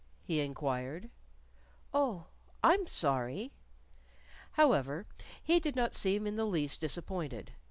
[0.23, 1.11] he inquired.
[1.93, 2.25] "Oh,
[2.63, 3.53] I'm sorry!"
[4.53, 5.05] However,
[5.43, 7.51] he did not seem in the least disappointed.